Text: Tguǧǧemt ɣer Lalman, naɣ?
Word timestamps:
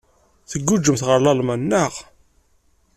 Tguǧǧemt 0.51 1.03
ɣer 1.07 1.19
Lalman, 1.21 1.61
naɣ? 1.69 1.93